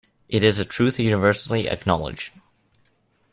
It 0.27 0.43
is 0.43 0.57
a 0.57 0.65
truth 0.65 0.97
universally 0.97 1.69
acknowledged. 1.69 2.33